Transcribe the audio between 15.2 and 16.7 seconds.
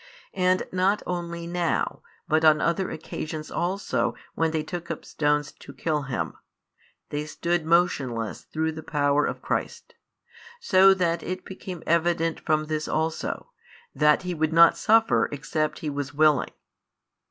except He was willing.